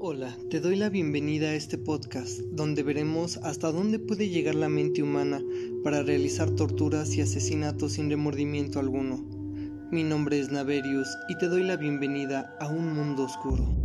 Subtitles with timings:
[0.00, 4.68] Hola, te doy la bienvenida a este podcast donde veremos hasta dónde puede llegar la
[4.68, 5.40] mente humana
[5.82, 9.24] para realizar torturas y asesinatos sin remordimiento alguno.
[9.90, 13.83] Mi nombre es Naverius y te doy la bienvenida a un mundo oscuro.